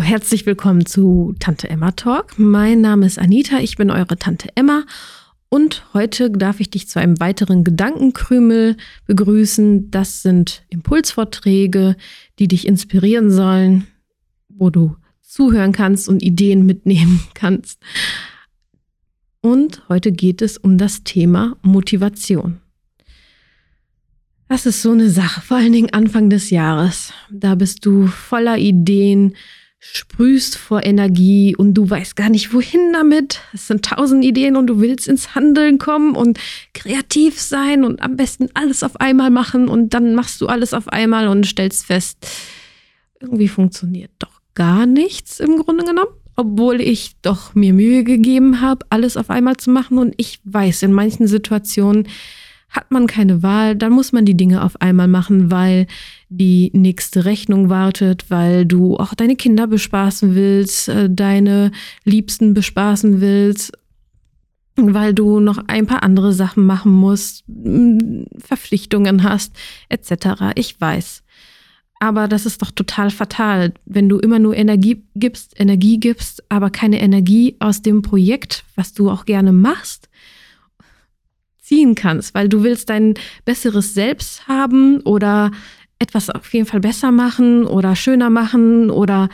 Herzlich 0.00 0.46
willkommen 0.46 0.86
zu 0.86 1.34
Tante 1.38 1.68
Emma 1.68 1.92
Talk. 1.92 2.38
Mein 2.38 2.80
Name 2.80 3.06
ist 3.06 3.18
Anita, 3.18 3.58
ich 3.58 3.76
bin 3.76 3.90
eure 3.90 4.16
Tante 4.16 4.48
Emma 4.54 4.84
und 5.50 5.84
heute 5.92 6.30
darf 6.30 6.58
ich 6.58 6.70
dich 6.70 6.88
zu 6.88 6.98
einem 6.98 7.20
weiteren 7.20 7.64
Gedankenkrümel 7.64 8.76
begrüßen. 9.06 9.90
Das 9.90 10.22
sind 10.22 10.64
Impulsvorträge, 10.70 11.96
die 12.38 12.48
dich 12.48 12.66
inspirieren 12.66 13.30
sollen, 13.30 13.86
wo 14.48 14.70
du 14.70 14.96
zuhören 15.20 15.72
kannst 15.72 16.08
und 16.08 16.22
Ideen 16.22 16.64
mitnehmen 16.64 17.20
kannst. 17.34 17.80
Und 19.42 19.82
heute 19.88 20.12
geht 20.12 20.40
es 20.40 20.56
um 20.56 20.78
das 20.78 21.04
Thema 21.04 21.56
Motivation. 21.62 22.58
Das 24.48 24.66
ist 24.66 24.82
so 24.82 24.92
eine 24.92 25.10
Sache, 25.10 25.42
vor 25.42 25.58
allen 25.58 25.72
Dingen 25.72 25.92
Anfang 25.92 26.30
des 26.30 26.50
Jahres. 26.50 27.12
Da 27.30 27.54
bist 27.54 27.86
du 27.86 28.06
voller 28.06 28.58
Ideen, 28.58 29.34
sprühst 29.80 30.56
vor 30.56 30.84
Energie 30.84 31.56
und 31.56 31.72
du 31.72 31.88
weißt 31.88 32.14
gar 32.14 32.28
nicht, 32.28 32.52
wohin 32.52 32.92
damit. 32.92 33.40
Es 33.54 33.66
sind 33.66 33.84
tausend 33.84 34.22
Ideen 34.24 34.56
und 34.56 34.66
du 34.66 34.78
willst 34.78 35.08
ins 35.08 35.34
Handeln 35.34 35.78
kommen 35.78 36.14
und 36.14 36.38
kreativ 36.74 37.40
sein 37.40 37.82
und 37.84 38.02
am 38.02 38.16
besten 38.16 38.48
alles 38.52 38.82
auf 38.82 39.00
einmal 39.00 39.30
machen 39.30 39.68
und 39.68 39.94
dann 39.94 40.14
machst 40.14 40.40
du 40.42 40.46
alles 40.46 40.74
auf 40.74 40.88
einmal 40.88 41.28
und 41.28 41.46
stellst 41.46 41.86
fest, 41.86 42.28
irgendwie 43.20 43.48
funktioniert 43.48 44.12
doch 44.18 44.40
gar 44.54 44.84
nichts 44.84 45.40
im 45.40 45.56
Grunde 45.56 45.84
genommen. 45.84 46.12
Obwohl 46.36 46.80
ich 46.80 47.16
doch 47.22 47.54
mir 47.54 47.74
Mühe 47.74 48.04
gegeben 48.04 48.60
habe, 48.60 48.86
alles 48.90 49.16
auf 49.16 49.30
einmal 49.30 49.56
zu 49.56 49.70
machen 49.70 49.98
und 49.98 50.14
ich 50.16 50.40
weiß, 50.44 50.82
in 50.84 50.92
manchen 50.92 51.26
Situationen 51.26 52.06
hat 52.70 52.90
man 52.90 53.06
keine 53.06 53.42
Wahl, 53.42 53.74
dann 53.74 53.92
muss 53.92 54.12
man 54.12 54.24
die 54.24 54.36
Dinge 54.36 54.62
auf 54.62 54.80
einmal 54.80 55.08
machen, 55.08 55.50
weil 55.50 55.86
die 56.28 56.70
nächste 56.72 57.24
Rechnung 57.24 57.68
wartet, 57.68 58.30
weil 58.30 58.64
du 58.64 58.96
auch 58.96 59.14
deine 59.14 59.36
Kinder 59.36 59.66
bespaßen 59.66 60.34
willst, 60.34 60.88
äh, 60.88 61.10
deine 61.10 61.72
Liebsten 62.04 62.54
bespaßen 62.54 63.20
willst, 63.20 63.72
weil 64.76 65.12
du 65.14 65.40
noch 65.40 65.58
ein 65.66 65.86
paar 65.86 66.04
andere 66.04 66.32
Sachen 66.32 66.64
machen 66.64 66.92
musst, 66.92 67.44
Verpflichtungen 68.38 69.24
hast, 69.24 69.52
etc. 69.88 70.52
Ich 70.54 70.80
weiß. 70.80 71.24
Aber 72.02 72.28
das 72.28 72.46
ist 72.46 72.62
doch 72.62 72.70
total 72.70 73.10
fatal, 73.10 73.74
wenn 73.84 74.08
du 74.08 74.18
immer 74.18 74.38
nur 74.38 74.56
Energie 74.56 75.02
gibst, 75.16 75.58
Energie 75.60 75.98
gibst, 75.98 76.42
aber 76.50 76.70
keine 76.70 77.00
Energie 77.00 77.56
aus 77.58 77.82
dem 77.82 78.00
Projekt, 78.00 78.64
was 78.74 78.94
du 78.94 79.10
auch 79.10 79.26
gerne 79.26 79.52
machst, 79.52 80.08
ziehen 81.70 81.94
kannst, 81.94 82.34
weil 82.34 82.48
du 82.48 82.64
willst 82.64 82.90
dein 82.90 83.14
besseres 83.44 83.94
Selbst 83.94 84.48
haben 84.48 85.00
oder 85.02 85.52
etwas 86.00 86.28
auf 86.28 86.52
jeden 86.52 86.66
Fall 86.66 86.80
besser 86.80 87.12
machen 87.12 87.64
oder 87.64 87.94
schöner 87.94 88.28
machen 88.28 88.90
oder 88.90 89.28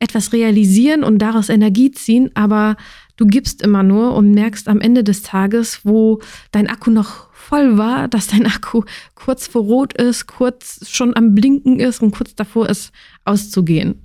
etwas 0.00 0.32
realisieren 0.32 1.04
und 1.04 1.18
daraus 1.18 1.48
Energie 1.48 1.92
ziehen, 1.92 2.32
aber 2.34 2.74
du 3.16 3.24
gibst 3.24 3.62
immer 3.62 3.84
nur 3.84 4.16
und 4.16 4.32
merkst 4.32 4.66
am 4.66 4.80
Ende 4.80 5.04
des 5.04 5.22
Tages, 5.22 5.82
wo 5.84 6.20
dein 6.50 6.66
Akku 6.66 6.90
noch 6.90 7.32
voll 7.32 7.78
war, 7.78 8.08
dass 8.14 8.26
dein 8.26 8.46
Akku 8.46 8.82
kurz 9.14 9.46
vor 9.46 9.62
Rot 9.62 9.92
ist, 9.92 10.26
kurz 10.26 10.90
schon 10.90 11.16
am 11.16 11.36
Blinken 11.36 11.78
ist 11.78 12.02
und 12.02 12.10
kurz 12.10 12.34
davor 12.34 12.68
ist, 12.68 12.90
auszugehen. 13.24 14.02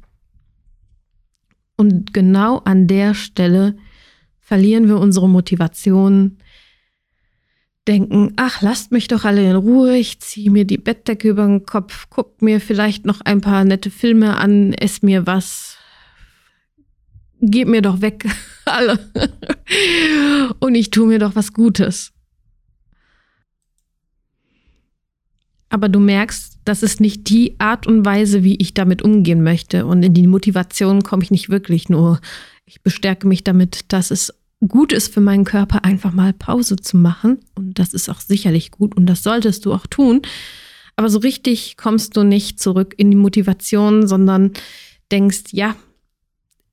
Und 1.77 2.13
genau 2.13 2.59
an 2.59 2.85
der 2.85 3.15
Stelle 3.15 3.75
verlieren 4.39 4.87
wir 4.87 4.99
unsere 4.99 5.27
Motivation, 5.27 6.37
denken, 7.87 8.33
ach, 8.35 8.61
lasst 8.61 8.91
mich 8.91 9.07
doch 9.07 9.25
alle 9.25 9.49
in 9.49 9.55
Ruhe, 9.55 9.97
ich 9.97 10.19
ziehe 10.19 10.51
mir 10.51 10.65
die 10.65 10.77
Bettdecke 10.77 11.29
über 11.29 11.45
den 11.45 11.65
Kopf, 11.65 12.07
guck 12.09 12.41
mir 12.41 12.61
vielleicht 12.61 13.05
noch 13.05 13.21
ein 13.21 13.41
paar 13.41 13.63
nette 13.63 13.89
Filme 13.89 14.37
an, 14.37 14.73
ess 14.73 15.01
mir 15.01 15.25
was, 15.25 15.77
gib 17.41 17.67
mir 17.67 17.81
doch 17.81 18.01
weg 18.01 18.25
alle 18.65 18.99
und 20.59 20.75
ich 20.75 20.91
tue 20.91 21.07
mir 21.07 21.19
doch 21.19 21.35
was 21.35 21.53
Gutes. 21.53 22.13
Aber 25.69 25.87
du 25.87 26.01
merkst, 26.01 26.59
das 26.65 26.83
ist 26.83 26.99
nicht 26.99 27.29
die 27.29 27.55
Art 27.57 27.87
und 27.87 28.05
Weise, 28.05 28.43
wie 28.43 28.57
ich 28.57 28.73
damit 28.73 29.01
umgehen 29.01 29.41
möchte. 29.41 29.85
Und 29.85 30.03
in 30.03 30.13
die 30.13 30.27
Motivation 30.27 31.01
komme 31.01 31.23
ich 31.23 31.31
nicht 31.31 31.49
wirklich 31.49 31.87
nur. 31.87 32.19
Ich 32.65 32.81
bestärke 32.81 33.25
mich 33.25 33.45
damit, 33.45 33.85
dass 33.93 34.11
es 34.11 34.33
gut 34.67 34.93
ist 34.93 35.13
für 35.13 35.21
meinen 35.21 35.43
Körper, 35.43 35.83
einfach 35.83 36.13
mal 36.13 36.33
Pause 36.33 36.75
zu 36.75 36.97
machen. 36.97 37.39
Und 37.55 37.79
das 37.79 37.93
ist 37.93 38.09
auch 38.09 38.19
sicherlich 38.19 38.71
gut 38.71 38.95
und 38.95 39.05
das 39.05 39.23
solltest 39.23 39.65
du 39.65 39.73
auch 39.73 39.87
tun. 39.87 40.21
Aber 40.95 41.09
so 41.09 41.19
richtig 41.19 41.77
kommst 41.77 42.15
du 42.15 42.23
nicht 42.23 42.59
zurück 42.59 42.93
in 42.97 43.09
die 43.09 43.17
Motivation, 43.17 44.07
sondern 44.07 44.51
denkst, 45.11 45.51
ja, 45.51 45.75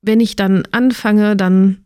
wenn 0.01 0.19
ich 0.19 0.35
dann 0.35 0.63
anfange, 0.71 1.35
dann 1.35 1.83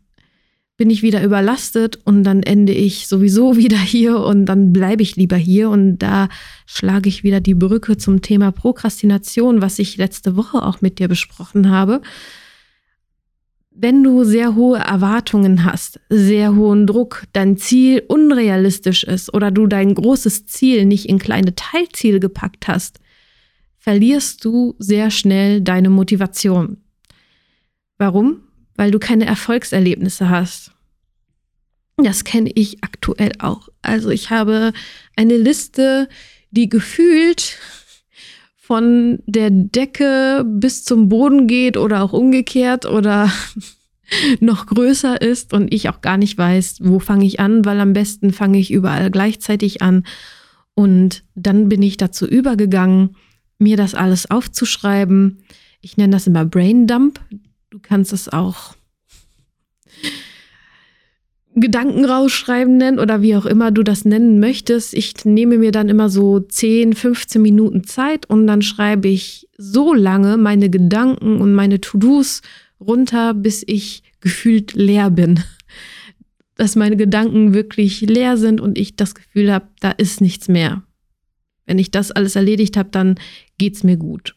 bin 0.76 0.90
ich 0.90 1.02
wieder 1.02 1.22
überlastet 1.22 2.00
und 2.04 2.24
dann 2.24 2.42
ende 2.42 2.72
ich 2.72 3.06
sowieso 3.06 3.56
wieder 3.56 3.78
hier 3.78 4.18
und 4.18 4.46
dann 4.46 4.72
bleibe 4.72 5.02
ich 5.02 5.16
lieber 5.16 5.36
hier. 5.36 5.70
Und 5.70 5.98
da 5.98 6.28
schlage 6.66 7.08
ich 7.08 7.24
wieder 7.24 7.40
die 7.40 7.54
Brücke 7.54 7.96
zum 7.96 8.20
Thema 8.20 8.52
Prokrastination, 8.52 9.62
was 9.62 9.78
ich 9.78 9.96
letzte 9.96 10.36
Woche 10.36 10.62
auch 10.62 10.80
mit 10.80 10.98
dir 10.98 11.08
besprochen 11.08 11.70
habe 11.70 12.02
wenn 13.74 14.04
du 14.04 14.22
sehr 14.22 14.54
hohe 14.54 14.78
Erwartungen 14.78 15.64
hast, 15.64 16.00
sehr 16.08 16.54
hohen 16.54 16.86
Druck, 16.86 17.24
dein 17.32 17.56
Ziel 17.56 18.04
unrealistisch 18.06 19.02
ist 19.02 19.34
oder 19.34 19.50
du 19.50 19.66
dein 19.66 19.94
großes 19.94 20.46
Ziel 20.46 20.86
nicht 20.86 21.08
in 21.08 21.18
kleine 21.18 21.54
Teilziele 21.56 22.20
gepackt 22.20 22.68
hast, 22.68 23.00
verlierst 23.76 24.44
du 24.44 24.76
sehr 24.78 25.10
schnell 25.10 25.60
deine 25.60 25.90
Motivation. 25.90 26.78
Warum? 27.98 28.42
Weil 28.76 28.92
du 28.92 28.98
keine 28.98 29.26
Erfolgserlebnisse 29.26 30.30
hast. 30.30 30.70
Das 31.96 32.24
kenne 32.24 32.50
ich 32.54 32.82
aktuell 32.82 33.32
auch. 33.38 33.68
Also 33.82 34.10
ich 34.10 34.30
habe 34.30 34.72
eine 35.16 35.36
Liste, 35.36 36.08
die 36.50 36.68
gefühlt 36.68 37.58
von 38.74 39.20
der 39.26 39.50
Decke 39.52 40.44
bis 40.44 40.84
zum 40.84 41.08
Boden 41.08 41.46
geht 41.46 41.76
oder 41.76 42.02
auch 42.02 42.12
umgekehrt 42.12 42.86
oder 42.86 43.30
noch 44.40 44.66
größer 44.66 45.22
ist 45.22 45.52
und 45.52 45.72
ich 45.72 45.88
auch 45.88 46.00
gar 46.00 46.16
nicht 46.16 46.36
weiß, 46.36 46.78
wo 46.82 46.98
fange 46.98 47.24
ich 47.24 47.38
an, 47.38 47.64
weil 47.64 47.78
am 47.78 47.92
besten 47.92 48.32
fange 48.32 48.58
ich 48.58 48.72
überall 48.72 49.12
gleichzeitig 49.12 49.80
an. 49.80 50.02
Und 50.74 51.22
dann 51.36 51.68
bin 51.68 51.82
ich 51.82 51.98
dazu 51.98 52.26
übergegangen, 52.26 53.14
mir 53.58 53.76
das 53.76 53.94
alles 53.94 54.28
aufzuschreiben. 54.28 55.44
Ich 55.80 55.96
nenne 55.96 56.14
das 56.16 56.26
immer 56.26 56.44
Brain 56.44 56.88
Dump. 56.88 57.20
Du 57.70 57.78
kannst 57.78 58.12
es 58.12 58.28
auch 58.28 58.74
Gedanken 61.56 62.04
rausschreiben 62.04 62.76
nennen 62.76 62.98
oder 62.98 63.22
wie 63.22 63.36
auch 63.36 63.46
immer 63.46 63.70
du 63.70 63.82
das 63.82 64.04
nennen 64.04 64.40
möchtest. 64.40 64.92
Ich 64.92 65.24
nehme 65.24 65.58
mir 65.58 65.70
dann 65.70 65.88
immer 65.88 66.08
so 66.08 66.40
10, 66.40 66.94
15 66.94 67.40
Minuten 67.40 67.84
Zeit 67.84 68.28
und 68.28 68.46
dann 68.46 68.60
schreibe 68.60 69.08
ich 69.08 69.48
so 69.56 69.94
lange 69.94 70.36
meine 70.36 70.68
Gedanken 70.68 71.40
und 71.40 71.54
meine 71.54 71.80
To-Dos 71.80 72.42
runter, 72.80 73.34
bis 73.34 73.62
ich 73.66 74.02
gefühlt 74.20 74.74
leer 74.74 75.10
bin. 75.10 75.40
Dass 76.56 76.76
meine 76.76 76.96
Gedanken 76.96 77.54
wirklich 77.54 78.00
leer 78.00 78.36
sind 78.36 78.60
und 78.60 78.78
ich 78.78 78.96
das 78.96 79.14
Gefühl 79.14 79.52
habe, 79.52 79.68
da 79.80 79.90
ist 79.90 80.20
nichts 80.20 80.48
mehr. 80.48 80.82
Wenn 81.66 81.78
ich 81.78 81.90
das 81.90 82.10
alles 82.10 82.36
erledigt 82.36 82.76
habe, 82.76 82.90
dann 82.90 83.16
geht's 83.58 83.82
mir 83.82 83.96
gut. 83.96 84.33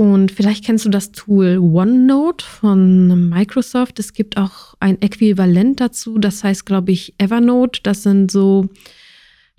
Und 0.00 0.32
vielleicht 0.32 0.64
kennst 0.64 0.86
du 0.86 0.88
das 0.88 1.12
Tool 1.12 1.58
OneNote 1.58 2.42
von 2.42 3.28
Microsoft. 3.28 3.98
Es 3.98 4.14
gibt 4.14 4.38
auch 4.38 4.74
ein 4.80 5.02
Äquivalent 5.02 5.78
dazu, 5.78 6.16
das 6.16 6.42
heißt, 6.42 6.64
glaube 6.64 6.90
ich, 6.90 7.16
Evernote. 7.18 7.80
Das 7.82 8.02
sind 8.02 8.30
so 8.30 8.70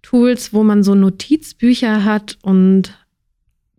Tools, 0.01 0.51
wo 0.51 0.63
man 0.63 0.81
so 0.81 0.95
Notizbücher 0.95 2.05
hat 2.05 2.39
und 2.41 2.97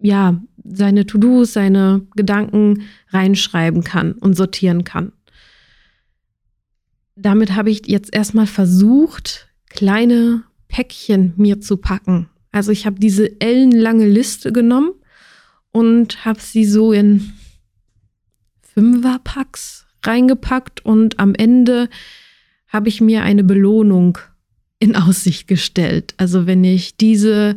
ja, 0.01 0.41
seine 0.63 1.05
To-Dos, 1.05 1.53
seine 1.53 2.07
Gedanken 2.15 2.83
reinschreiben 3.09 3.83
kann 3.83 4.13
und 4.13 4.37
sortieren 4.37 4.85
kann. 4.85 5.11
Damit 7.17 7.57
habe 7.57 7.71
ich 7.71 7.89
jetzt 7.89 8.15
erstmal 8.15 8.47
versucht, 8.47 9.49
kleine 9.69 10.45
Päckchen 10.69 11.33
mir 11.37 11.61
zu 11.61 11.77
packen. 11.77 12.29
Also 12.53 12.71
ich 12.71 12.87
habe 12.87 13.01
diese 13.01 13.41
ellenlange 13.41 14.07
Liste 14.07 14.53
genommen 14.53 14.93
und 15.73 16.25
habe 16.25 16.41
sie 16.41 16.65
so 16.65 16.93
in 16.93 17.33
Fünferpacks 18.63 19.87
reingepackt 20.05 20.85
und 20.85 21.19
am 21.19 21.35
Ende 21.35 21.89
habe 22.69 22.89
ich 22.89 23.01
mir 23.01 23.23
eine 23.23 23.45
Belohnung 23.45 24.19
in 24.79 24.97
Aussicht 24.97 25.47
gestellt. 25.47 26.15
Also 26.17 26.47
wenn 26.47 26.65
ich 26.65 26.97
diese 26.97 27.57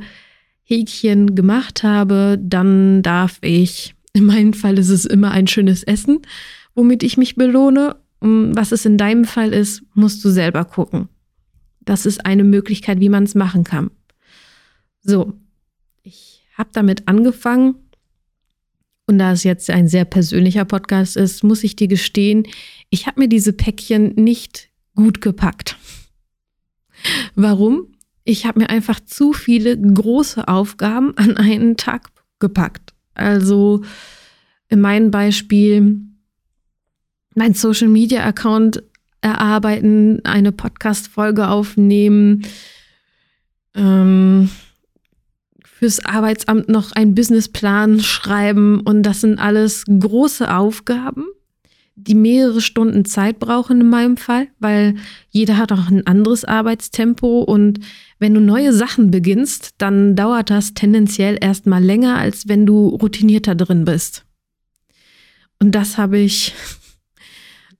Häkchen 0.64 1.36
gemacht 1.36 1.84
habe, 1.84 2.38
dann 2.42 3.02
darf 3.02 3.38
ich, 3.42 3.96
in 4.14 4.26
meinem 4.26 4.54
Fall 4.54 4.78
ist 4.78 4.90
es 4.90 5.06
immer 5.06 5.32
ein 5.32 5.48
schönes 5.48 5.84
Essen, 5.84 6.20
womit 6.74 7.04
ich 7.04 7.18
mich 7.18 7.36
belohne. 7.36 7.96
Was 8.20 8.72
es 8.72 8.86
in 8.86 8.98
deinem 8.98 9.26
Fall 9.26 9.54
ist, 9.54 9.84
musst 9.94 10.24
du 10.26 10.30
selber 10.30 10.66
gucken. 10.66 11.10
Das 11.82 12.06
ist 12.06 12.26
eine 12.26 12.44
Möglichkeit, 12.44 13.00
wie 13.00 13.10
man 13.10 13.24
es 13.24 13.36
machen 13.36 13.64
kann. 13.64 13.92
So, 15.02 15.34
ich 16.02 16.44
habe 16.58 16.70
damit 16.74 17.08
angefangen 17.08 17.76
Und 19.08 19.20
da 19.20 19.32
es 19.34 19.44
jetzt 19.44 19.70
ein 19.70 19.88
sehr 19.88 20.06
persönlicher 20.06 20.66
Podcast 20.66 21.16
ist, 21.16 21.44
muss 21.44 21.64
ich 21.64 21.76
dir 21.76 21.88
gestehen, 21.88 22.48
ich 22.90 23.06
habe 23.08 23.20
mir 23.20 23.28
diese 23.28 23.54
Päckchen 23.54 24.16
nicht 24.16 24.70
gut 24.96 25.22
gepackt. 25.22 25.78
Warum? 27.36 27.94
Ich 28.24 28.46
habe 28.46 28.60
mir 28.60 28.70
einfach 28.70 29.00
zu 29.00 29.34
viele 29.34 29.80
große 29.80 30.48
Aufgaben 30.48 31.16
an 31.18 31.38
einen 31.38 31.78
Tag 31.78 32.10
gepackt. 32.40 32.94
Also 33.14 33.84
in 34.70 34.82
meinem 34.82 35.12
Beispiel 35.12 36.00
mein 37.36 37.54
Social 37.54 37.90
Media 37.90 38.24
Account 38.26 38.82
erarbeiten, 39.22 40.24
eine 40.24 40.52
Podcast-Folge 40.52 41.48
aufnehmen, 41.48 42.46
ähm, 43.76 44.50
fürs 45.78 46.06
Arbeitsamt 46.06 46.70
noch 46.70 46.94
einen 46.94 47.16
Businessplan 47.16 48.00
schreiben 48.00 48.80
und 48.80 49.04
das 49.04 49.22
sind 49.22 49.40
alles 49.40 49.84
große 49.86 50.54
Aufgaben, 50.54 51.26
die 51.96 52.16
mehrere 52.16 52.62
Stunden 52.62 53.04
Zeit 53.04 53.40
brauchen 53.40 53.82
in 53.82 53.90
meinem 53.90 54.16
Fall, 54.16 54.48
weil 54.60 54.96
jeder 55.30 55.58
hat 55.58 55.74
auch 55.74 55.90
ein 55.90 56.08
anderes 56.08 56.46
Arbeitstempo 56.46 57.42
und 57.42 57.82
wenn 58.20 58.34
du 58.34 58.40
neue 58.40 58.72
Sachen 58.72 59.12
beginnst, 59.12 59.76
dann 59.78 60.16
dauert 60.16 60.50
das 60.50 60.76
tendenziell 60.76 61.38
erstmal 61.42 61.84
länger, 61.84 62.18
als 62.18 62.48
wenn 62.48 62.66
du 62.66 62.88
routinierter 62.88 63.56
drin 63.56 63.84
bist. 63.84 64.26
Und 65.60 65.76
das 65.76 65.98
habe 65.98 66.20
ich, 66.20 66.54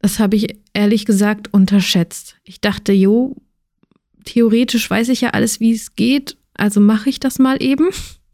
das 0.02 0.20
habe 0.20 0.36
ich 0.36 0.58
ehrlich 0.74 1.06
gesagt 1.06 1.54
unterschätzt. 1.54 2.36
Ich 2.44 2.60
dachte, 2.60 2.92
jo, 2.92 3.38
theoretisch 4.26 4.90
weiß 4.90 5.08
ich 5.10 5.22
ja 5.22 5.30
alles, 5.30 5.62
wie 5.62 5.72
es 5.72 5.96
geht 5.96 6.36
also 6.56 6.80
mache 6.80 7.10
ich 7.10 7.20
das 7.20 7.40
mal 7.40 7.62
eben. 7.62 7.90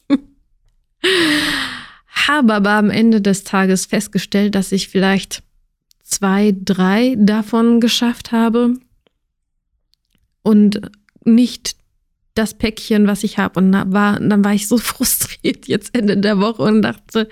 Habe 2.07 2.53
aber 2.53 2.71
am 2.71 2.89
Ende 2.89 3.21
des 3.21 3.43
Tages 3.43 3.85
festgestellt, 3.85 4.55
dass 4.55 4.71
ich 4.71 4.87
vielleicht 4.89 5.43
zwei, 6.03 6.53
drei 6.55 7.15
davon 7.17 7.79
geschafft 7.79 8.31
habe 8.31 8.75
und 10.43 10.81
nicht 11.23 11.75
das 12.35 12.53
Päckchen, 12.53 13.07
was 13.07 13.23
ich 13.23 13.37
habe. 13.37 13.59
Und 13.59 13.73
war, 13.73 14.19
dann 14.19 14.43
war 14.43 14.53
ich 14.53 14.67
so 14.67 14.77
frustriert 14.77 15.67
jetzt 15.67 15.95
Ende 15.95 16.17
der 16.17 16.39
Woche 16.39 16.61
und 16.61 16.81
dachte, 16.81 17.27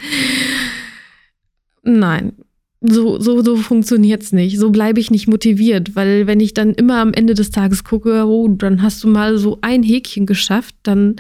nein, 1.84 2.34
so, 2.82 3.20
so, 3.20 3.42
so 3.44 3.58
funktioniert's 3.58 4.32
nicht. 4.32 4.58
So 4.58 4.70
bleibe 4.70 5.00
ich 5.00 5.12
nicht 5.12 5.28
motiviert, 5.28 5.96
weil 5.96 6.28
wenn 6.28 6.40
ich 6.40 6.54
dann 6.54 6.74
immer 6.74 6.98
am 7.00 7.14
Ende 7.14 7.34
des 7.34 7.52
Tages 7.52 7.84
gucke, 7.84 8.26
oh, 8.26 8.48
dann 8.48 8.82
hast 8.82 9.04
du 9.04 9.08
mal 9.10 9.38
so 9.38 9.60
ein 9.62 9.84
Häkchen 9.84 10.26
geschafft, 10.26 10.76
dann, 10.84 11.18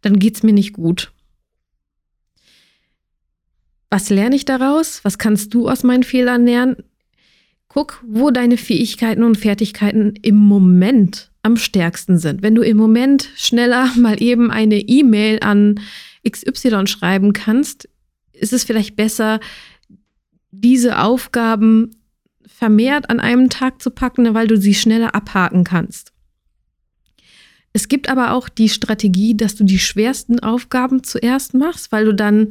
dann 0.00 0.18
geht's 0.18 0.42
mir 0.42 0.54
nicht 0.54 0.72
gut. 0.72 1.12
Was 3.90 4.10
lerne 4.10 4.34
ich 4.34 4.44
daraus? 4.44 5.04
Was 5.04 5.18
kannst 5.18 5.54
du 5.54 5.68
aus 5.68 5.82
meinen 5.82 6.02
Fehlern 6.02 6.46
lernen? 6.46 6.76
Guck, 7.68 8.02
wo 8.06 8.30
deine 8.30 8.56
Fähigkeiten 8.56 9.22
und 9.22 9.36
Fertigkeiten 9.36 10.14
im 10.22 10.36
Moment 10.36 11.30
am 11.42 11.56
stärksten 11.56 12.18
sind. 12.18 12.42
Wenn 12.42 12.54
du 12.54 12.62
im 12.62 12.76
Moment 12.76 13.28
schneller 13.36 13.90
mal 13.96 14.20
eben 14.22 14.50
eine 14.50 14.78
E-Mail 14.78 15.40
an 15.42 15.80
XY 16.28 16.86
schreiben 16.86 17.32
kannst, 17.34 17.88
ist 18.32 18.52
es 18.52 18.64
vielleicht 18.64 18.96
besser, 18.96 19.38
diese 20.60 21.00
Aufgaben 21.00 21.96
vermehrt 22.46 23.10
an 23.10 23.20
einem 23.20 23.50
Tag 23.50 23.82
zu 23.82 23.90
packen, 23.90 24.32
weil 24.34 24.46
du 24.46 24.56
sie 24.56 24.74
schneller 24.74 25.14
abhaken 25.14 25.64
kannst. 25.64 26.12
Es 27.72 27.88
gibt 27.88 28.08
aber 28.08 28.32
auch 28.32 28.48
die 28.48 28.68
Strategie, 28.68 29.36
dass 29.36 29.56
du 29.56 29.64
die 29.64 29.80
schwersten 29.80 30.38
Aufgaben 30.38 31.02
zuerst 31.02 31.54
machst, 31.54 31.90
weil 31.90 32.04
du 32.04 32.14
dann 32.14 32.48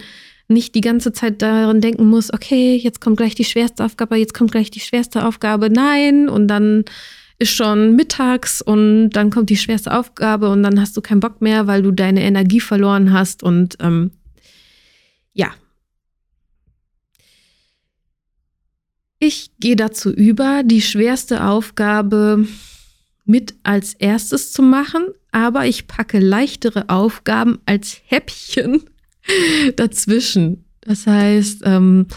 nicht 0.50 0.76
die 0.76 0.82
ganze 0.82 1.14
Zeit 1.14 1.42
daran 1.42 1.80
denken 1.80 2.08
musst, 2.10 2.34
okay, 2.34 2.76
jetzt 2.76 3.00
kommt 3.00 3.18
gleich 3.18 3.34
die 3.34 3.46
schwerste 3.46 3.86
Aufgabe, 3.86 4.18
jetzt 4.18 4.34
kommt 4.34 4.52
gleich 4.52 4.70
die 4.70 4.82
schwerste 4.82 5.26
Aufgabe, 5.26 5.70
nein, 5.70 6.28
und 6.28 6.50
dann 6.50 6.84
ist 7.40 7.52
schon 7.52 7.96
mittags 7.96 8.62
und 8.62 9.12
dann 9.12 9.30
kommt 9.30 9.50
die 9.50 9.58
schwerste 9.58 9.98
Aufgabe 9.98 10.50
und 10.50 10.62
dann 10.62 10.80
hast 10.80 10.96
du 10.98 11.02
keinen 11.02 11.22
Bock 11.22 11.42
mehr, 11.42 11.68
weil 11.68 11.82
du 11.82 11.92
deine 11.92 12.24
Energie 12.24 12.60
verloren 12.60 13.14
hast 13.14 13.44
und 13.44 13.78
ähm, 13.80 14.12
ja, 15.34 15.52
Ich 19.26 19.52
gehe 19.58 19.78
dazu 19.78 20.12
über, 20.12 20.64
die 20.66 20.82
schwerste 20.82 21.46
Aufgabe 21.46 22.46
mit 23.24 23.56
als 23.64 23.94
erstes 23.94 24.52
zu 24.52 24.62
machen, 24.62 25.06
aber 25.32 25.66
ich 25.66 25.88
packe 25.88 26.20
leichtere 26.20 26.90
Aufgaben 26.90 27.60
als 27.66 28.02
Häppchen 28.08 28.84
dazwischen. 29.78 30.66
Das 30.82 31.08
heißt, 31.08 31.62
ähm, 31.64 32.08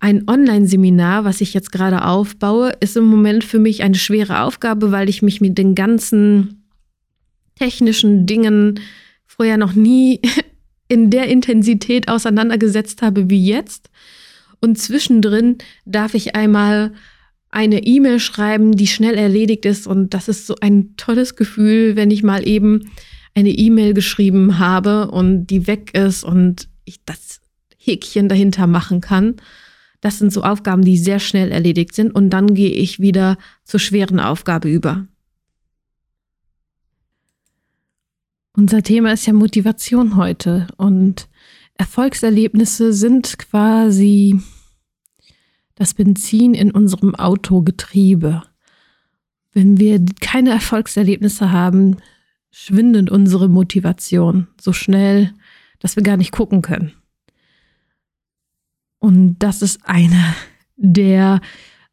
ein 0.00 0.28
Online-Seminar, 0.28 1.24
was 1.24 1.40
ich 1.40 1.54
jetzt 1.54 1.70
gerade 1.70 2.04
aufbaue, 2.04 2.72
ist 2.80 2.96
im 2.96 3.04
Moment 3.04 3.44
für 3.44 3.60
mich 3.60 3.84
eine 3.84 3.94
schwere 3.94 4.40
Aufgabe, 4.40 4.90
weil 4.90 5.08
ich 5.08 5.22
mich 5.22 5.40
mit 5.40 5.56
den 5.56 5.76
ganzen 5.76 6.64
technischen 7.54 8.26
Dingen 8.26 8.80
vorher 9.24 9.56
noch 9.56 9.74
nie 9.74 10.20
in 10.88 11.10
der 11.10 11.28
Intensität 11.28 12.08
auseinandergesetzt 12.08 13.02
habe 13.02 13.30
wie 13.30 13.46
jetzt. 13.46 13.88
Und 14.60 14.78
zwischendrin 14.78 15.58
darf 15.84 16.14
ich 16.14 16.34
einmal 16.34 16.92
eine 17.50 17.84
E-Mail 17.84 18.20
schreiben, 18.20 18.72
die 18.72 18.86
schnell 18.86 19.14
erledigt 19.14 19.64
ist. 19.64 19.86
Und 19.86 20.14
das 20.14 20.28
ist 20.28 20.46
so 20.46 20.56
ein 20.60 20.94
tolles 20.96 21.36
Gefühl, 21.36 21.96
wenn 21.96 22.10
ich 22.10 22.22
mal 22.22 22.46
eben 22.46 22.90
eine 23.34 23.50
E-Mail 23.50 23.94
geschrieben 23.94 24.58
habe 24.58 25.10
und 25.10 25.46
die 25.46 25.66
weg 25.66 25.94
ist 25.94 26.24
und 26.24 26.68
ich 26.84 27.04
das 27.04 27.40
Häkchen 27.78 28.28
dahinter 28.28 28.66
machen 28.66 29.00
kann. 29.00 29.36
Das 30.00 30.18
sind 30.18 30.32
so 30.32 30.42
Aufgaben, 30.42 30.82
die 30.82 30.96
sehr 30.96 31.18
schnell 31.18 31.50
erledigt 31.50 31.94
sind. 31.94 32.14
Und 32.14 32.30
dann 32.30 32.54
gehe 32.54 32.70
ich 32.70 33.00
wieder 33.00 33.38
zur 33.64 33.80
schweren 33.80 34.20
Aufgabe 34.20 34.68
über. 34.68 35.06
Unser 38.56 38.82
Thema 38.82 39.12
ist 39.12 39.26
ja 39.26 39.32
Motivation 39.32 40.16
heute. 40.16 40.66
Und 40.76 41.28
Erfolgserlebnisse 41.78 42.92
sind 42.92 43.38
quasi 43.38 44.40
das 45.74 45.94
Benzin 45.94 46.54
in 46.54 46.72
unserem 46.72 47.14
Autogetriebe. 47.14 48.42
Wenn 49.52 49.78
wir 49.78 50.04
keine 50.20 50.50
Erfolgserlebnisse 50.50 51.52
haben, 51.52 51.96
schwindet 52.50 53.10
unsere 53.10 53.48
Motivation 53.48 54.48
so 54.60 54.72
schnell, 54.72 55.32
dass 55.78 55.94
wir 55.94 56.02
gar 56.02 56.16
nicht 56.16 56.32
gucken 56.32 56.62
können. 56.62 56.92
Und 58.98 59.38
das 59.38 59.62
ist 59.62 59.80
einer 59.84 60.34
der 60.76 61.40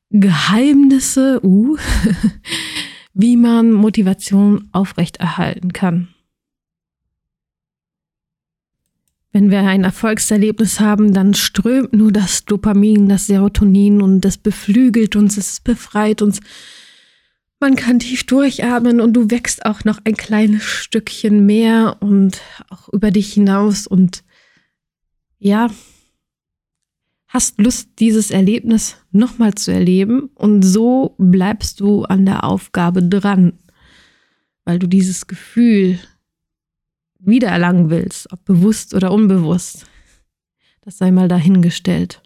Geheimnisse, 0.09 1.39
uh, 1.43 1.77
wie 3.13 3.37
man 3.37 3.71
Motivation 3.71 4.69
aufrechterhalten 4.71 5.73
kann. 5.73 6.14
Wenn 9.35 9.51
wir 9.51 9.59
ein 9.63 9.83
Erfolgserlebnis 9.83 10.79
haben, 10.79 11.13
dann 11.13 11.33
strömt 11.33 11.91
nur 11.91 12.13
das 12.13 12.45
Dopamin, 12.45 13.09
das 13.09 13.27
Serotonin 13.27 14.01
und 14.01 14.21
das 14.21 14.37
beflügelt 14.37 15.17
uns, 15.17 15.35
es 15.35 15.59
befreit 15.59 16.21
uns. 16.21 16.39
Man 17.59 17.75
kann 17.75 17.99
tief 17.99 18.25
durchatmen 18.25 19.01
und 19.01 19.11
du 19.11 19.29
wächst 19.29 19.65
auch 19.65 19.83
noch 19.83 19.99
ein 20.05 20.15
kleines 20.15 20.63
Stückchen 20.63 21.45
mehr 21.45 21.97
und 21.99 22.39
auch 22.69 22.87
über 22.93 23.11
dich 23.11 23.33
hinaus 23.33 23.87
und 23.87 24.23
ja, 25.37 25.69
hast 27.27 27.59
Lust, 27.59 27.89
dieses 27.99 28.31
Erlebnis 28.31 28.95
nochmal 29.11 29.53
zu 29.55 29.73
erleben 29.73 30.29
und 30.35 30.61
so 30.61 31.13
bleibst 31.17 31.81
du 31.81 32.05
an 32.05 32.25
der 32.25 32.45
Aufgabe 32.45 33.03
dran, 33.03 33.59
weil 34.63 34.79
du 34.79 34.87
dieses 34.87 35.27
Gefühl 35.27 35.99
wiedererlangen 37.25 37.89
willst, 37.89 38.31
ob 38.31 38.43
bewusst 38.45 38.93
oder 38.93 39.11
unbewusst. 39.11 39.85
Das 40.81 40.97
sei 40.97 41.11
mal 41.11 41.27
dahingestellt. 41.27 42.21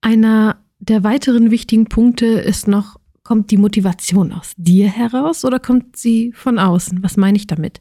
Einer 0.00 0.64
der 0.78 1.04
weiteren 1.04 1.50
wichtigen 1.50 1.86
Punkte 1.86 2.26
ist 2.26 2.66
noch, 2.66 2.98
kommt 3.22 3.50
die 3.50 3.58
Motivation 3.58 4.32
aus 4.32 4.54
dir 4.56 4.88
heraus 4.88 5.44
oder 5.44 5.60
kommt 5.60 5.96
sie 5.96 6.32
von 6.32 6.58
außen? 6.58 7.02
Was 7.02 7.16
meine 7.16 7.36
ich 7.36 7.46
damit? 7.46 7.80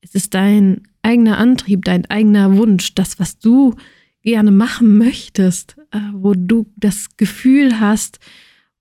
Es 0.00 0.14
ist 0.14 0.34
dein 0.34 0.82
eigener 1.02 1.38
Antrieb, 1.38 1.84
dein 1.84 2.04
eigener 2.06 2.56
Wunsch, 2.56 2.94
das, 2.94 3.18
was 3.18 3.38
du 3.38 3.74
gerne 4.22 4.50
machen 4.50 4.98
möchtest, 4.98 5.76
äh, 5.92 5.98
wo 6.12 6.34
du 6.34 6.66
das 6.76 7.16
Gefühl 7.16 7.80
hast, 7.80 8.18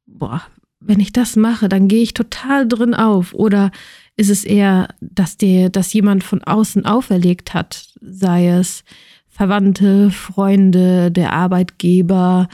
boah, 0.06 0.42
wenn 0.86 1.00
ich 1.00 1.12
das 1.12 1.36
mache, 1.36 1.68
dann 1.68 1.88
gehe 1.88 2.04
ich 2.04 2.13
total 2.13 2.68
drin 2.68 2.94
auf 2.94 3.34
oder 3.34 3.72
ist 4.15 4.30
es 4.30 4.44
eher, 4.44 4.89
dass 5.01 5.38
dir 5.38 5.70
das 5.70 5.92
jemand 5.94 6.24
von 6.24 6.44
außen 6.44 6.86
auferlegt 6.86 7.54
hat, 7.54 7.89
sei 8.01 8.50
es 8.50 8.84
Verwandte, 9.27 10.12
Freunde, 10.12 11.12
der 11.12 11.34
Arbeitgeber, 11.34 12.48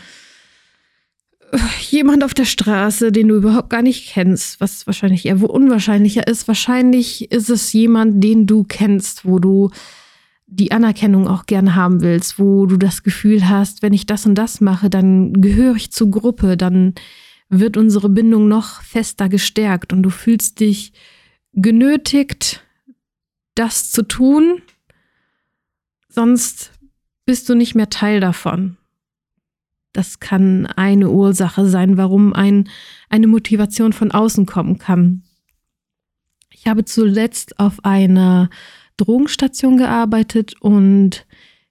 jemand 1.89 2.23
auf 2.23 2.33
der 2.33 2.45
Straße, 2.45 3.11
den 3.11 3.27
du 3.27 3.35
überhaupt 3.35 3.69
gar 3.69 3.81
nicht 3.81 4.09
kennst, 4.11 4.61
was 4.61 4.87
wahrscheinlich 4.87 5.25
eher 5.25 5.41
unwahrscheinlicher 5.47 6.25
ist. 6.27 6.47
Wahrscheinlich 6.47 7.31
ist 7.31 7.49
es 7.49 7.73
jemand, 7.73 8.23
den 8.23 8.47
du 8.47 8.63
kennst, 8.63 9.25
wo 9.25 9.37
du 9.39 9.69
die 10.47 10.71
Anerkennung 10.71 11.27
auch 11.27 11.45
gerne 11.45 11.75
haben 11.75 12.01
willst, 12.01 12.39
wo 12.39 12.65
du 12.65 12.77
das 12.77 13.03
Gefühl 13.03 13.47
hast, 13.47 13.81
wenn 13.81 13.93
ich 13.93 14.05
das 14.05 14.25
und 14.25 14.35
das 14.35 14.59
mache, 14.61 14.89
dann 14.89 15.33
gehöre 15.33 15.75
ich 15.75 15.91
zur 15.91 16.11
Gruppe, 16.11 16.57
dann 16.57 16.93
wird 17.51 17.75
unsere 17.75 18.09
Bindung 18.09 18.47
noch 18.47 18.81
fester 18.81 19.29
gestärkt 19.29 19.93
und 19.93 20.01
du 20.03 20.09
fühlst 20.09 20.61
dich 20.61 20.93
genötigt, 21.53 22.63
das 23.55 23.91
zu 23.91 24.03
tun, 24.03 24.61
sonst 26.07 26.71
bist 27.25 27.49
du 27.49 27.53
nicht 27.55 27.75
mehr 27.75 27.89
Teil 27.89 28.21
davon. 28.21 28.77
Das 29.91 30.21
kann 30.21 30.65
eine 30.65 31.09
Ursache 31.09 31.65
sein, 31.65 31.97
warum 31.97 32.33
ein, 32.33 32.69
eine 33.09 33.27
Motivation 33.27 33.91
von 33.91 34.11
außen 34.11 34.45
kommen 34.45 34.77
kann. 34.77 35.23
Ich 36.49 36.67
habe 36.67 36.85
zuletzt 36.85 37.59
auf 37.59 37.83
einer 37.83 38.49
Drogenstation 38.95 39.75
gearbeitet 39.75 40.53
und 40.61 41.25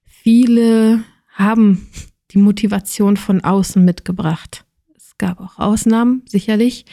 viele 0.04 1.04
haben 1.30 1.88
die 2.32 2.38
Motivation 2.38 3.16
von 3.16 3.42
außen 3.42 3.82
mitgebracht. 3.82 4.66
Gab 5.20 5.40
auch 5.40 5.58
Ausnahmen, 5.58 6.22
sicherlich. 6.26 6.84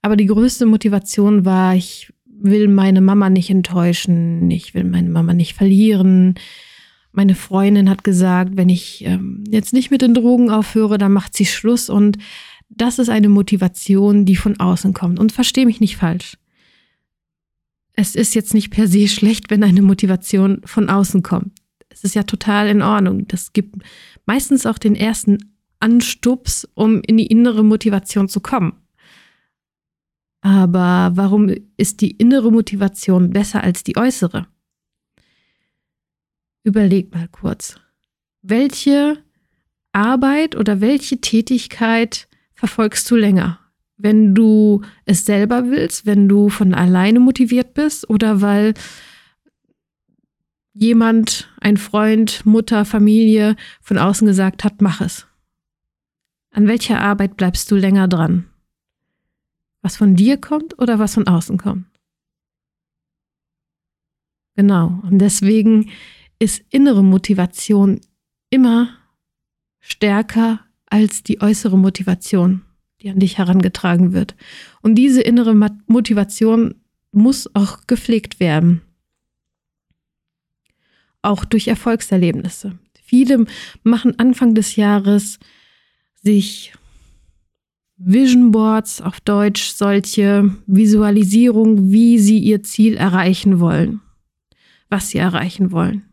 Aber 0.00 0.16
die 0.16 0.26
größte 0.26 0.66
Motivation 0.66 1.44
war, 1.44 1.74
ich 1.74 2.12
will 2.26 2.68
meine 2.68 3.00
Mama 3.00 3.30
nicht 3.30 3.50
enttäuschen, 3.50 4.50
ich 4.50 4.74
will 4.74 4.84
meine 4.84 5.10
Mama 5.10 5.34
nicht 5.34 5.54
verlieren. 5.54 6.34
Meine 7.12 7.34
Freundin 7.34 7.90
hat 7.90 8.04
gesagt, 8.04 8.56
wenn 8.56 8.68
ich 8.68 9.04
ähm, 9.04 9.44
jetzt 9.48 9.72
nicht 9.72 9.90
mit 9.90 10.02
den 10.02 10.14
Drogen 10.14 10.50
aufhöre, 10.50 10.98
dann 10.98 11.12
macht 11.12 11.34
sie 11.34 11.46
Schluss. 11.46 11.90
Und 11.90 12.18
das 12.68 12.98
ist 12.98 13.08
eine 13.08 13.28
Motivation, 13.28 14.24
die 14.24 14.36
von 14.36 14.60
außen 14.60 14.92
kommt. 14.92 15.18
Und 15.18 15.32
verstehe 15.32 15.66
mich 15.66 15.80
nicht 15.80 15.96
falsch 15.96 16.36
es 17.94 18.14
ist 18.14 18.34
jetzt 18.34 18.54
nicht 18.54 18.70
per 18.70 18.88
se 18.88 19.08
schlecht, 19.08 19.50
wenn 19.50 19.64
eine 19.64 19.82
Motivation 19.82 20.60
von 20.64 20.88
außen 20.88 21.22
kommt. 21.22 21.52
Es 21.88 22.04
ist 22.04 22.14
ja 22.14 22.22
total 22.22 22.68
in 22.68 22.82
Ordnung. 22.82 23.28
Das 23.28 23.52
gibt 23.52 23.76
meistens 24.24 24.66
auch 24.66 24.78
den 24.78 24.96
ersten 24.96 25.51
Anstups, 25.82 26.68
um 26.74 27.02
in 27.02 27.16
die 27.16 27.26
innere 27.26 27.64
Motivation 27.64 28.28
zu 28.28 28.40
kommen. 28.40 28.74
Aber 30.40 31.12
warum 31.14 31.54
ist 31.76 32.00
die 32.00 32.12
innere 32.12 32.50
Motivation 32.50 33.30
besser 33.30 33.62
als 33.62 33.84
die 33.84 33.96
äußere? 33.96 34.46
Überleg 36.64 37.14
mal 37.14 37.28
kurz. 37.28 37.76
Welche 38.42 39.18
Arbeit 39.92 40.56
oder 40.56 40.80
welche 40.80 41.20
Tätigkeit 41.20 42.28
verfolgst 42.54 43.10
du 43.10 43.16
länger? 43.16 43.62
wenn 44.02 44.34
du 44.34 44.82
es 45.04 45.24
selber 45.24 45.70
willst, 45.70 46.06
wenn 46.06 46.28
du 46.28 46.48
von 46.48 46.74
alleine 46.74 47.20
motiviert 47.20 47.74
bist 47.74 48.08
oder 48.10 48.40
weil 48.40 48.74
jemand, 50.74 51.48
ein 51.60 51.76
Freund, 51.76 52.44
Mutter, 52.44 52.84
Familie 52.84 53.56
von 53.80 53.98
außen 53.98 54.26
gesagt 54.26 54.64
hat, 54.64 54.80
mach 54.80 55.00
es. 55.00 55.26
An 56.52 56.68
welcher 56.68 57.00
Arbeit 57.00 57.36
bleibst 57.36 57.70
du 57.70 57.76
länger 57.76 58.06
dran? 58.06 58.48
Was 59.80 59.96
von 59.96 60.14
dir 60.14 60.36
kommt 60.36 60.78
oder 60.78 60.98
was 60.98 61.14
von 61.14 61.26
außen 61.26 61.58
kommt? 61.58 61.86
Genau. 64.54 65.00
Und 65.02 65.18
deswegen 65.18 65.90
ist 66.38 66.62
innere 66.70 67.02
Motivation 67.02 68.00
immer 68.50 68.96
stärker 69.80 70.60
als 70.86 71.22
die 71.22 71.40
äußere 71.40 71.76
Motivation 71.76 72.62
die 73.02 73.10
an 73.10 73.18
dich 73.18 73.38
herangetragen 73.38 74.12
wird. 74.12 74.36
Und 74.80 74.94
diese 74.94 75.20
innere 75.20 75.54
Motivation 75.86 76.74
muss 77.10 77.54
auch 77.54 77.86
gepflegt 77.86 78.40
werden. 78.40 78.80
Auch 81.20 81.44
durch 81.44 81.68
Erfolgserlebnisse. 81.68 82.78
Viele 83.02 83.46
machen 83.82 84.18
Anfang 84.18 84.54
des 84.54 84.76
Jahres 84.76 85.38
sich 86.22 86.72
Vision 87.96 88.50
Boards 88.50 89.00
auf 89.00 89.20
Deutsch, 89.20 89.70
solche 89.70 90.50
Visualisierungen, 90.66 91.92
wie 91.92 92.18
sie 92.18 92.38
ihr 92.38 92.62
Ziel 92.62 92.96
erreichen 92.96 93.60
wollen, 93.60 94.00
was 94.88 95.10
sie 95.10 95.18
erreichen 95.18 95.70
wollen. 95.70 96.04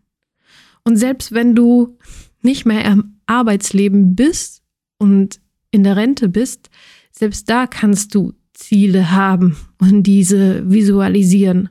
Und 0.84 0.98
selbst 0.98 1.32
wenn 1.32 1.56
du 1.56 1.98
nicht 2.42 2.66
mehr 2.66 2.86
im 2.86 3.20
Arbeitsleben 3.25 4.16
bist 4.16 4.63
und 4.98 5.39
in 5.72 5.84
der 5.84 5.96
Rente 5.96 6.30
bist, 6.30 6.70
selbst 7.12 7.50
da 7.50 7.68
kannst 7.68 8.16
du 8.16 8.34
Ziele 8.54 9.12
haben 9.12 9.56
und 9.80 10.04
diese 10.04 10.70
visualisieren. 10.70 11.70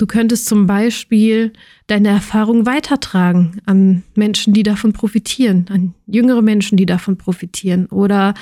Du 0.00 0.06
könntest 0.06 0.46
zum 0.46 0.66
Beispiel 0.66 1.52
deine 1.86 2.08
Erfahrung 2.08 2.64
weitertragen 2.64 3.60
an 3.66 4.02
Menschen, 4.14 4.54
die 4.54 4.62
davon 4.62 4.94
profitieren, 4.94 5.66
an 5.68 5.92
jüngere 6.06 6.40
Menschen, 6.40 6.78
die 6.78 6.86
davon 6.86 7.18
profitieren 7.18 7.84
oder 7.84 8.32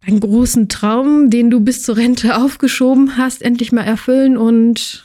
einen 0.00 0.20
großen 0.20 0.70
Traum, 0.70 1.28
den 1.28 1.50
du 1.50 1.60
bis 1.60 1.82
zur 1.82 1.98
Rente 1.98 2.38
aufgeschoben 2.38 3.18
hast, 3.18 3.42
endlich 3.42 3.70
mal 3.70 3.82
erfüllen 3.82 4.38
und 4.38 5.04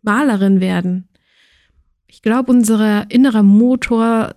Malerin 0.00 0.60
werden. 0.60 1.08
Ich 2.06 2.22
glaube, 2.22 2.52
unser 2.52 3.10
innerer 3.10 3.42
Motor 3.42 4.34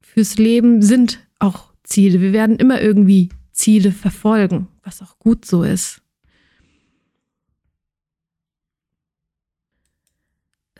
fürs 0.00 0.38
Leben 0.38 0.80
sind 0.80 1.18
auch 1.38 1.74
Ziele. 1.84 2.22
Wir 2.22 2.32
werden 2.32 2.56
immer 2.56 2.80
irgendwie 2.80 3.28
Ziele 3.52 3.92
verfolgen, 3.92 4.68
was 4.82 5.02
auch 5.02 5.18
gut 5.18 5.44
so 5.44 5.62
ist. 5.62 6.00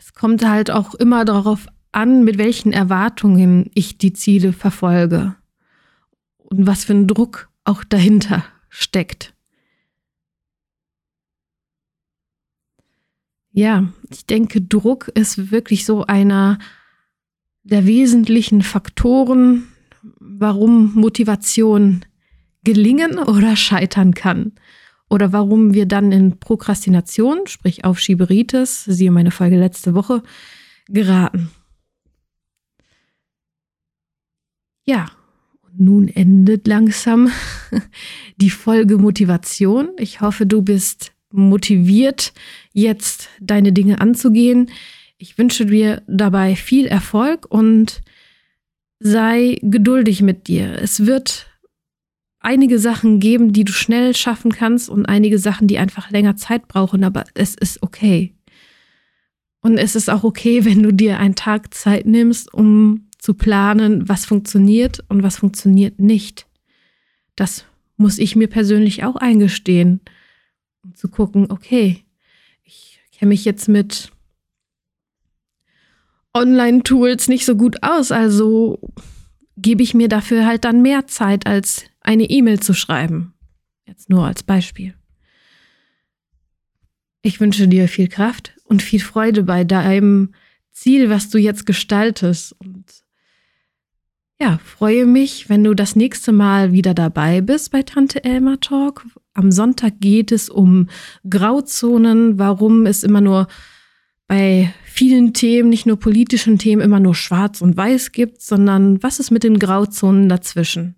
kommt 0.13 0.45
halt 0.45 0.71
auch 0.71 0.93
immer 0.95 1.25
darauf 1.25 1.67
an, 1.91 2.23
mit 2.23 2.37
welchen 2.37 2.71
Erwartungen 2.71 3.69
ich 3.73 3.97
die 3.97 4.13
Ziele 4.13 4.53
verfolge 4.53 5.35
und 6.37 6.67
was 6.67 6.85
für 6.85 6.93
ein 6.93 7.07
Druck 7.07 7.49
auch 7.63 7.83
dahinter 7.83 8.43
steckt. 8.69 9.33
Ja, 13.53 13.91
ich 14.09 14.25
denke, 14.25 14.61
Druck 14.61 15.09
ist 15.09 15.51
wirklich 15.51 15.85
so 15.85 16.05
einer 16.05 16.57
der 17.63 17.85
wesentlichen 17.85 18.61
Faktoren, 18.61 19.67
warum 20.19 20.93
Motivation 20.93 22.05
gelingen 22.63 23.19
oder 23.19 23.55
scheitern 23.55 24.13
kann. 24.13 24.53
Oder 25.11 25.33
warum 25.33 25.73
wir 25.73 25.87
dann 25.87 26.13
in 26.13 26.39
Prokrastination, 26.39 27.45
sprich 27.45 27.83
Aufschieberitis, 27.83 28.85
siehe 28.85 29.11
meine 29.11 29.31
Folge 29.31 29.59
letzte 29.59 29.93
Woche, 29.93 30.23
geraten. 30.87 31.51
Ja, 34.85 35.11
nun 35.77 36.07
endet 36.07 36.65
langsam 36.65 37.29
die 38.37 38.49
Folge 38.49 38.97
Motivation. 38.97 39.89
Ich 39.97 40.21
hoffe, 40.21 40.45
du 40.45 40.61
bist 40.61 41.11
motiviert, 41.29 42.31
jetzt 42.71 43.27
deine 43.41 43.73
Dinge 43.73 43.99
anzugehen. 43.99 44.71
Ich 45.17 45.37
wünsche 45.37 45.65
dir 45.65 46.03
dabei 46.07 46.55
viel 46.55 46.85
Erfolg 46.85 47.47
und 47.49 48.01
sei 49.01 49.59
geduldig 49.61 50.21
mit 50.21 50.47
dir. 50.47 50.81
Es 50.81 51.05
wird 51.05 51.50
einige 52.41 52.79
Sachen 52.79 53.19
geben, 53.19 53.53
die 53.53 53.63
du 53.63 53.71
schnell 53.71 54.15
schaffen 54.15 54.51
kannst 54.51 54.89
und 54.89 55.05
einige 55.05 55.39
Sachen, 55.39 55.67
die 55.67 55.77
einfach 55.77 56.09
länger 56.09 56.35
Zeit 56.35 56.67
brauchen, 56.67 57.03
aber 57.03 57.23
es 57.33 57.55
ist 57.55 57.81
okay. 57.83 58.33
Und 59.61 59.77
es 59.77 59.95
ist 59.95 60.09
auch 60.09 60.23
okay, 60.23 60.65
wenn 60.65 60.81
du 60.81 60.91
dir 60.91 61.19
einen 61.19 61.35
Tag 61.35 61.73
Zeit 61.73 62.05
nimmst, 62.05 62.53
um 62.53 63.07
zu 63.19 63.35
planen, 63.35 64.09
was 64.09 64.25
funktioniert 64.25 65.03
und 65.07 65.21
was 65.21 65.37
funktioniert 65.37 65.99
nicht. 65.99 66.47
Das 67.35 67.65
muss 67.95 68.17
ich 68.17 68.35
mir 68.35 68.47
persönlich 68.47 69.03
auch 69.03 69.15
eingestehen, 69.15 70.01
um 70.83 70.95
zu 70.95 71.07
gucken, 71.07 71.51
okay, 71.51 72.03
ich 72.63 72.99
kenne 73.11 73.29
mich 73.29 73.45
jetzt 73.45 73.67
mit 73.67 74.11
Online-Tools 76.33 77.27
nicht 77.27 77.45
so 77.45 77.55
gut 77.55 77.83
aus, 77.83 78.11
also 78.11 78.79
gebe 79.57 79.83
ich 79.83 79.93
mir 79.93 80.07
dafür 80.07 80.47
halt 80.47 80.65
dann 80.65 80.81
mehr 80.81 81.05
Zeit, 81.05 81.45
als 81.45 81.90
eine 82.01 82.29
E-Mail 82.29 82.59
zu 82.59 82.73
schreiben. 82.73 83.33
Jetzt 83.85 84.09
nur 84.09 84.25
als 84.25 84.43
Beispiel. 84.43 84.95
Ich 87.21 87.39
wünsche 87.39 87.67
dir 87.67 87.87
viel 87.87 88.07
Kraft 88.07 88.53
und 88.63 88.81
viel 88.81 88.99
Freude 88.99 89.43
bei 89.43 89.63
deinem 89.63 90.33
Ziel, 90.71 91.09
was 91.09 91.29
du 91.29 91.37
jetzt 91.37 91.65
gestaltest. 91.65 92.55
Und 92.59 92.85
ja, 94.39 94.59
freue 94.63 95.05
mich, 95.05 95.49
wenn 95.49 95.63
du 95.63 95.75
das 95.75 95.95
nächste 95.95 96.31
Mal 96.31 96.71
wieder 96.71 96.95
dabei 96.95 97.41
bist 97.41 97.71
bei 97.71 97.83
Tante 97.83 98.23
Elma 98.23 98.57
Talk. 98.57 99.05
Am 99.33 99.51
Sonntag 99.51 99.99
geht 99.99 100.31
es 100.31 100.49
um 100.49 100.89
Grauzonen, 101.29 102.39
warum 102.39 102.87
es 102.87 103.03
immer 103.03 103.21
nur 103.21 103.47
bei 104.27 104.73
vielen 104.85 105.33
Themen, 105.33 105.69
nicht 105.69 105.85
nur 105.85 105.99
politischen 105.99 106.57
Themen, 106.57 106.81
immer 106.81 106.99
nur 106.99 107.13
schwarz 107.13 107.61
und 107.61 107.77
weiß 107.77 108.13
gibt, 108.13 108.41
sondern 108.41 109.03
was 109.03 109.19
ist 109.19 109.29
mit 109.29 109.43
den 109.43 109.59
Grauzonen 109.59 110.27
dazwischen? 110.27 110.95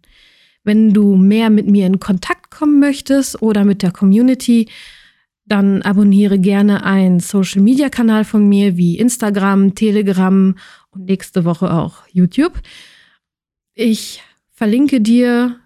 Wenn 0.63 0.93
du 0.93 1.15
mehr 1.15 1.49
mit 1.49 1.67
mir 1.67 1.85
in 1.85 1.99
Kontakt 1.99 2.51
kommen 2.51 2.79
möchtest 2.79 3.41
oder 3.41 3.65
mit 3.65 3.81
der 3.83 3.91
Community, 3.91 4.69
dann 5.45 5.81
abonniere 5.81 6.39
gerne 6.39 6.85
einen 6.85 7.19
Social-Media-Kanal 7.19 8.23
von 8.23 8.47
mir 8.47 8.77
wie 8.77 8.97
Instagram, 8.97 9.75
Telegram 9.75 10.55
und 10.91 11.05
nächste 11.05 11.43
Woche 11.43 11.73
auch 11.73 12.07
YouTube. 12.07 12.61
Ich 13.73 14.23
verlinke 14.51 15.01
dir 15.01 15.59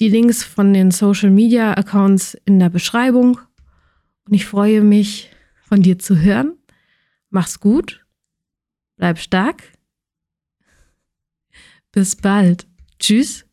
die 0.00 0.08
Links 0.08 0.44
von 0.44 0.72
den 0.72 0.90
Social-Media-Accounts 0.90 2.36
in 2.44 2.58
der 2.60 2.68
Beschreibung 2.68 3.40
und 4.26 4.34
ich 4.34 4.46
freue 4.46 4.82
mich, 4.82 5.30
von 5.64 5.82
dir 5.82 5.98
zu 5.98 6.20
hören. 6.20 6.58
Mach's 7.30 7.58
gut, 7.58 8.04
bleib 8.96 9.18
stark. 9.18 9.62
Bis 11.90 12.16
bald. 12.16 12.66
Tschüss. 12.98 13.44